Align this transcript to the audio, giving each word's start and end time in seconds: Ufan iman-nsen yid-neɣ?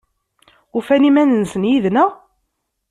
Ufan 0.77 1.03
iman-nsen 1.09 1.67
yid-neɣ? 1.69 2.09